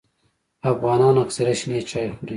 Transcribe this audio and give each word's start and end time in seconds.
افغانان 0.71 1.15
اکثریت 1.23 1.57
شنې 1.61 1.79
چای 1.89 2.07
خوري 2.13 2.29